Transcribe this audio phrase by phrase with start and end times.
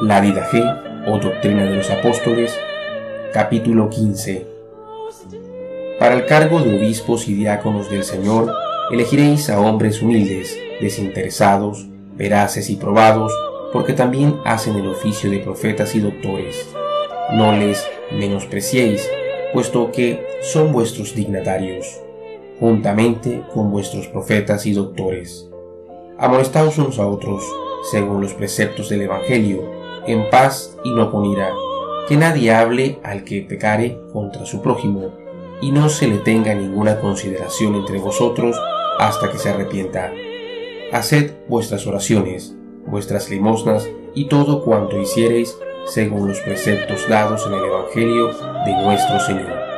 [0.00, 0.20] La
[1.06, 2.58] o Doctrina de los Apóstoles,
[3.32, 4.44] capítulo 15.
[6.00, 8.52] Para el cargo de obispos y diáconos del Señor,
[8.90, 11.86] elegiréis a hombres humildes, desinteresados,
[12.16, 13.32] veraces y probados,
[13.72, 16.68] porque también hacen el oficio de profetas y doctores.
[17.32, 19.08] No les menospreciéis,
[19.52, 22.00] puesto que son vuestros dignatarios,
[22.58, 25.48] juntamente con vuestros profetas y doctores.
[26.18, 27.44] Amonestaos unos a otros,
[27.92, 31.52] según los preceptos del Evangelio, en paz y no con ira,
[32.08, 35.12] que nadie hable al que pecare contra su prójimo,
[35.60, 38.56] y no se le tenga ninguna consideración entre vosotros
[38.98, 40.12] hasta que se arrepienta.
[40.92, 42.54] Haced vuestras oraciones,
[42.86, 48.28] vuestras limosnas y todo cuanto hiciereis según los preceptos dados en el Evangelio
[48.64, 49.73] de nuestro Señor.